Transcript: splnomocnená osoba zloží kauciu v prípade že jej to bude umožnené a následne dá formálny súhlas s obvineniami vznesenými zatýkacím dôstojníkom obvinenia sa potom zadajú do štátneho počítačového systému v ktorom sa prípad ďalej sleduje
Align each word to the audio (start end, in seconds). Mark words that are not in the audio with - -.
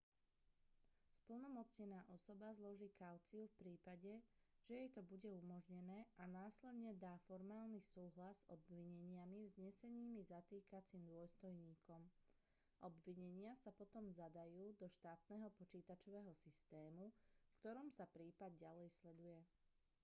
splnomocnená 1.19 1.99
osoba 2.15 2.47
zloží 2.59 2.89
kauciu 3.03 3.43
v 3.47 3.53
prípade 3.63 4.13
že 4.65 4.73
jej 4.77 4.89
to 4.95 5.01
bude 5.11 5.29
umožnené 5.41 5.99
a 6.17 6.23
následne 6.39 6.91
dá 7.05 7.13
formálny 7.29 7.77
súhlas 7.93 8.35
s 8.41 8.47
obvineniami 8.55 9.39
vznesenými 9.45 10.19
zatýkacím 10.33 11.03
dôstojníkom 11.11 12.01
obvinenia 12.89 13.51
sa 13.63 13.69
potom 13.79 14.03
zadajú 14.19 14.63
do 14.81 14.87
štátneho 14.97 15.47
počítačového 15.59 16.33
systému 16.43 17.03
v 17.13 17.13
ktorom 17.61 17.87
sa 17.97 18.05
prípad 18.15 18.51
ďalej 18.63 18.89
sleduje 18.99 19.37